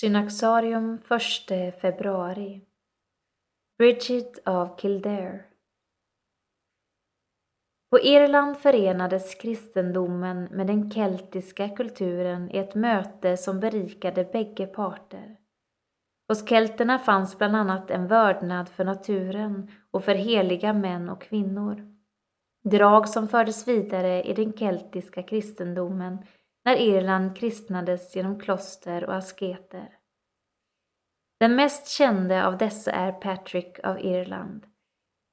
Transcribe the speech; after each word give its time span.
Synaxarium 0.00 0.98
1 1.08 1.80
februari 1.80 2.60
Bridget 3.78 4.48
av 4.48 4.78
Kildare 4.80 5.44
På 7.90 8.00
Irland 8.00 8.56
förenades 8.56 9.34
kristendomen 9.34 10.44
med 10.44 10.66
den 10.66 10.90
keltiska 10.90 11.68
kulturen 11.68 12.50
i 12.50 12.58
ett 12.58 12.74
möte 12.74 13.36
som 13.36 13.60
berikade 13.60 14.24
bägge 14.24 14.66
parter. 14.66 15.36
Hos 16.28 16.48
kelterna 16.48 16.98
fanns 16.98 17.38
bland 17.38 17.56
annat 17.56 17.90
en 17.90 18.06
vördnad 18.06 18.68
för 18.68 18.84
naturen 18.84 19.70
och 19.90 20.04
för 20.04 20.14
heliga 20.14 20.72
män 20.72 21.08
och 21.08 21.22
kvinnor. 21.22 21.96
Drag 22.64 23.08
som 23.08 23.28
fördes 23.28 23.68
vidare 23.68 24.22
i 24.22 24.34
den 24.34 24.52
keltiska 24.52 25.22
kristendomen 25.22 26.18
när 26.66 26.76
Irland 26.76 27.36
kristnades 27.36 28.16
genom 28.16 28.40
kloster 28.40 29.04
och 29.04 29.14
asketer. 29.14 29.98
Den 31.40 31.56
mest 31.56 31.88
kände 31.88 32.46
av 32.46 32.58
dessa 32.58 32.90
är 32.92 33.12
Patrick 33.12 33.78
av 33.84 34.00
Irland, 34.00 34.66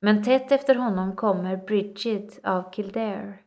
men 0.01 0.23
tätt 0.23 0.51
efter 0.51 0.75
honom 0.75 1.15
kommer 1.15 1.57
Bridget 1.57 2.45
av 2.45 2.71
Kildare. 2.71 3.39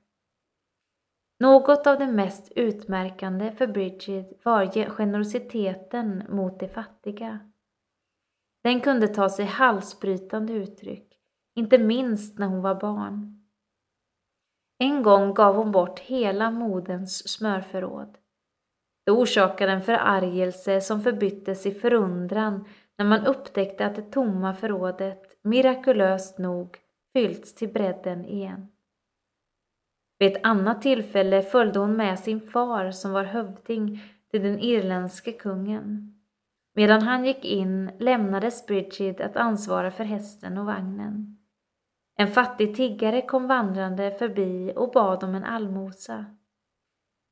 Något 1.41 1.87
av 1.87 1.99
det 1.99 2.07
mest 2.07 2.53
utmärkande 2.57 3.53
för 3.53 3.67
Bridget 3.67 4.45
var 4.45 4.91
generositeten 4.91 6.25
mot 6.29 6.61
de 6.61 6.69
fattiga. 6.69 7.51
Den 8.63 8.81
kunde 8.81 9.09
ta 9.09 9.29
sig 9.29 9.45
halsbrytande 9.45 10.53
uttryck, 10.53 11.19
inte 11.55 11.79
minst 11.79 12.39
när 12.39 12.47
hon 12.47 12.63
var 12.63 12.81
barn. 12.81 13.36
En 14.79 15.03
gång 15.03 15.35
gav 15.35 15.57
hon 15.57 15.73
bort 15.73 16.01
hela 16.01 16.51
modens 16.51 17.29
smörförråd. 17.29 18.19
Det 19.07 19.13
orsakade 19.13 19.73
en 19.73 19.83
förargelse 19.83 20.81
som 20.81 21.03
förbyttes 21.03 21.67
i 21.67 21.73
förundran 21.73 22.65
när 22.99 23.07
man 23.07 23.27
upptäckte 23.27 23.87
att 23.87 23.95
det 23.95 24.13
tomma 24.13 24.55
förrådet, 24.55 25.39
mirakulöst 25.43 26.39
nog, 26.39 26.79
fyllts 27.13 27.55
till 27.55 27.73
bredden 27.73 28.25
igen. 28.25 28.69
Vid 30.19 30.37
ett 30.37 30.47
annat 30.47 30.83
tillfälle 30.83 31.43
följde 31.43 31.79
hon 31.79 31.97
med 31.97 32.19
sin 32.19 32.41
far 32.41 32.91
som 32.91 33.13
var 33.13 33.25
hövding 33.25 34.03
till 34.31 34.43
den 34.43 34.59
irländske 34.59 35.33
kungen. 35.33 36.13
Medan 36.75 37.03
han 37.03 37.25
gick 37.25 37.45
in 37.45 37.91
lämnades 37.99 38.67
Bridget 38.67 39.21
att 39.21 39.37
ansvara 39.37 39.91
för 39.91 40.05
hästen 40.05 40.59
och 40.59 40.67
vagnen. 40.67 41.39
En 42.17 42.29
fattig 42.29 42.77
tiggare 42.77 43.23
kom 43.23 43.47
vandrande 43.47 44.11
förbi 44.11 44.73
och 44.77 44.91
bad 44.91 45.25
om 45.25 45.35
en 45.35 45.45
allmosa. 45.45 46.25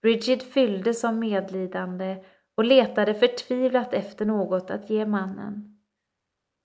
Bridget 0.02 0.42
fylldes 0.42 1.04
av 1.04 1.14
medlidande 1.14 2.24
och 2.56 2.64
letade 2.64 3.14
förtvivlat 3.14 3.94
efter 3.94 4.24
något 4.24 4.70
att 4.70 4.90
ge 4.90 5.06
mannen. 5.06 5.78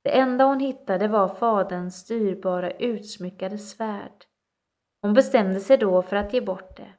Det 0.03 0.19
enda 0.19 0.45
hon 0.45 0.59
hittade 0.59 1.07
var 1.07 1.27
faderns 1.27 1.95
styrbara 1.95 2.71
utsmyckade 2.71 3.57
svärd. 3.57 4.25
Hon 5.01 5.13
bestämde 5.13 5.59
sig 5.59 5.77
då 5.77 6.01
för 6.01 6.15
att 6.15 6.33
ge 6.33 6.41
bort 6.41 6.77
det. 6.77 6.93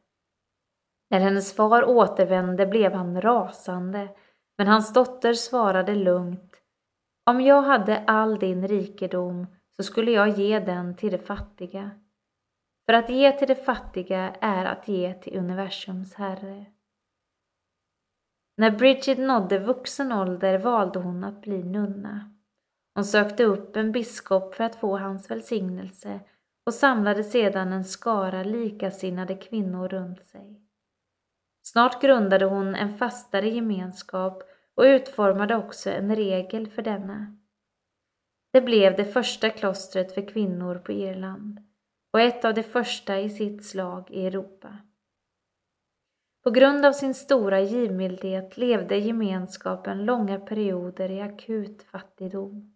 När 1.10 1.20
hennes 1.20 1.56
far 1.56 1.84
återvände 1.84 2.66
blev 2.66 2.92
han 2.92 3.20
rasande, 3.20 4.08
men 4.58 4.66
hans 4.66 4.92
dotter 4.92 5.34
svarade 5.34 5.94
lugnt. 5.94 6.56
Om 7.26 7.41
jag 7.41 7.62
hade 7.62 8.04
all 8.06 8.38
din 8.38 8.68
rikedom 8.68 9.46
så 9.81 9.84
skulle 9.84 10.11
jag 10.11 10.28
ge 10.28 10.59
den 10.59 10.97
till 10.97 11.12
de 11.12 11.19
fattiga. 11.19 11.91
För 12.86 12.92
att 12.92 13.11
ge 13.11 13.33
till 13.33 13.48
de 13.48 13.55
fattiga 13.55 14.34
är 14.41 14.64
att 14.64 14.89
ge 14.89 15.14
till 15.14 15.39
universums 15.39 16.14
Herre. 16.14 16.67
När 18.56 18.70
Bridget 18.70 19.19
nådde 19.19 19.59
vuxen 19.59 20.12
ålder 20.12 20.59
valde 20.59 20.98
hon 20.98 21.25
att 21.25 21.42
bli 21.42 21.62
nunna. 21.62 22.34
Hon 22.95 23.05
sökte 23.05 23.45
upp 23.45 23.77
en 23.77 23.92
biskop 23.92 24.55
för 24.55 24.64
att 24.64 24.77
få 24.77 24.98
hans 24.98 25.31
välsignelse 25.31 26.20
och 26.67 26.75
samlade 26.75 27.25
sedan 27.25 27.72
en 27.72 27.84
skara 27.84 28.43
likasinnade 28.43 29.34
kvinnor 29.34 29.88
runt 29.88 30.25
sig. 30.25 30.60
Snart 31.62 32.03
grundade 32.03 32.44
hon 32.44 32.75
en 32.75 32.99
fastare 32.99 33.49
gemenskap 33.49 34.43
och 34.75 34.84
utformade 34.84 35.56
också 35.56 35.91
en 35.91 36.16
regel 36.16 36.66
för 36.66 36.83
denna. 36.83 37.40
Det 38.53 38.61
blev 38.61 38.97
det 38.97 39.05
första 39.05 39.50
klostret 39.50 40.15
för 40.15 40.28
kvinnor 40.28 40.75
på 40.75 40.93
Irland 40.93 41.61
och 42.12 42.21
ett 42.21 42.44
av 42.44 42.55
de 42.55 42.62
första 42.62 43.19
i 43.19 43.31
sitt 43.31 43.65
slag 43.65 44.11
i 44.11 44.27
Europa. 44.27 44.78
På 46.43 46.50
grund 46.50 46.87
av 46.87 46.93
sin 46.93 47.15
stora 47.15 47.60
givmildhet 47.60 48.56
levde 48.56 48.97
gemenskapen 48.97 50.05
långa 50.05 50.41
perioder 50.41 51.10
i 51.10 51.21
akut 51.21 51.83
fattigdom. 51.83 52.75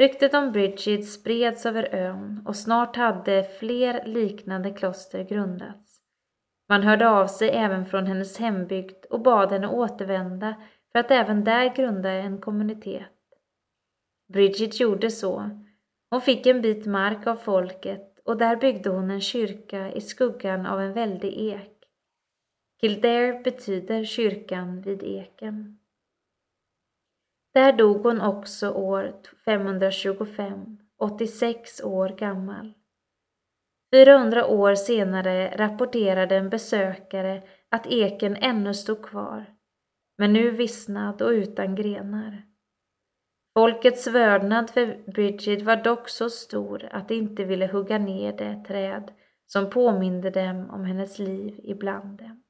Ryktet 0.00 0.34
om 0.34 0.52
Bridget 0.52 1.08
spreds 1.08 1.66
över 1.66 1.94
ön 1.94 2.42
och 2.46 2.56
snart 2.56 2.96
hade 2.96 3.44
fler 3.44 4.06
liknande 4.06 4.70
kloster 4.70 5.24
grundats. 5.24 6.00
Man 6.68 6.82
hörde 6.82 7.08
av 7.08 7.26
sig 7.26 7.50
även 7.50 7.86
från 7.86 8.06
hennes 8.06 8.38
hembygd 8.38 9.04
och 9.10 9.22
bad 9.22 9.52
henne 9.52 9.68
återvända 9.68 10.54
för 10.92 10.98
att 10.98 11.10
även 11.10 11.44
där 11.44 11.74
grunda 11.74 12.10
en 12.10 12.40
kommunitet. 12.40 13.19
Bridget 14.32 14.80
gjorde 14.80 15.10
så. 15.10 15.50
Hon 16.10 16.20
fick 16.20 16.46
en 16.46 16.62
bit 16.62 16.86
mark 16.86 17.26
av 17.26 17.36
folket 17.36 18.18
och 18.24 18.36
där 18.36 18.56
byggde 18.56 18.90
hon 18.90 19.10
en 19.10 19.20
kyrka 19.20 19.92
i 19.92 20.00
skuggan 20.00 20.66
av 20.66 20.80
en 20.80 20.92
väldig 20.92 21.34
ek. 21.34 21.72
Kildare 22.80 23.40
betyder 23.44 24.04
kyrkan 24.04 24.82
vid 24.82 25.02
eken. 25.02 25.78
Där 27.54 27.72
dog 27.72 28.02
hon 28.02 28.20
också 28.20 28.70
år 28.70 29.12
525, 29.44 30.78
86 30.98 31.82
år 31.82 32.08
gammal. 32.08 32.72
400 33.94 34.46
år 34.46 34.74
senare 34.74 35.56
rapporterade 35.56 36.36
en 36.36 36.50
besökare 36.50 37.42
att 37.68 37.86
eken 37.86 38.36
ännu 38.36 38.74
stod 38.74 39.02
kvar, 39.02 39.46
men 40.18 40.32
nu 40.32 40.50
vissnad 40.50 41.22
och 41.22 41.30
utan 41.30 41.74
grenar. 41.74 42.49
Folkets 43.54 44.06
vördnad 44.06 44.70
för 44.70 45.10
Bridget 45.12 45.62
var 45.62 45.76
dock 45.76 46.08
så 46.08 46.30
stor 46.30 46.88
att 46.92 47.08
de 47.08 47.14
inte 47.14 47.44
ville 47.44 47.66
hugga 47.66 47.98
ner 47.98 48.32
det 48.32 48.64
träd 48.66 49.12
som 49.46 49.70
påminde 49.70 50.30
dem 50.30 50.70
om 50.70 50.84
hennes 50.84 51.18
liv 51.18 51.60
ibland 51.64 52.18
dem. 52.18 52.42